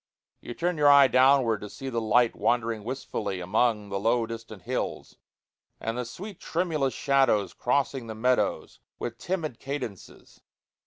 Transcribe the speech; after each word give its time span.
You 0.39 0.55
turn 0.55 0.79
your 0.79 0.89
eye 0.89 1.07
downward 1.07 1.61
to 1.61 1.69
see 1.69 1.87
the 1.87 2.01
light 2.01 2.35
wandering 2.35 2.83
wistfully 2.83 3.39
among 3.39 3.89
the 3.89 3.99
low 3.99 4.25
distant 4.25 4.63
hills, 4.63 5.17
and 5.79 5.95
the 5.95 6.05
sweet 6.05 6.39
tremulous 6.39 6.95
shadows 6.95 7.53
crossing 7.53 8.07
the 8.07 8.15
meadows 8.15 8.79
with 8.97 9.19
timid 9.19 9.59
cadences. 9.59 10.41